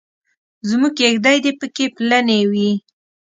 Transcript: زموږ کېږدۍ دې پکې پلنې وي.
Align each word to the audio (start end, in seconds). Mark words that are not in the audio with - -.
زموږ 0.69 0.93
کېږدۍ 0.99 1.37
دې 1.43 1.51
پکې 1.59 1.85
پلنې 1.95 2.39
وي. 2.51 2.71